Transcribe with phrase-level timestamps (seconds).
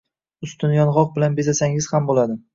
[0.47, 2.41] Ustini yong‘oq bilan bezasangiz ham bo‘ladi